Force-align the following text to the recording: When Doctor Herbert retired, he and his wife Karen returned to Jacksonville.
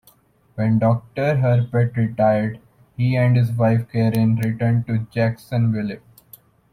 When 0.55 0.79
Doctor 0.79 1.37
Herbert 1.37 1.95
retired, 1.95 2.59
he 2.97 3.15
and 3.17 3.37
his 3.37 3.51
wife 3.51 3.87
Karen 3.91 4.35
returned 4.37 4.87
to 4.87 5.05
Jacksonville. 5.11 5.99